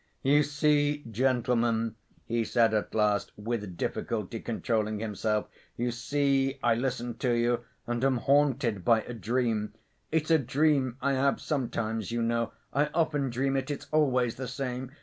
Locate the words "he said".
2.25-2.73